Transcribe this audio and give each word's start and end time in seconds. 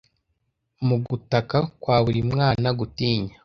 Mu 0.87 0.95
gutaka 1.07 1.57
kwa 1.81 1.97
buri 2.03 2.21
mwana 2.31 2.69
gutinya 2.79 3.33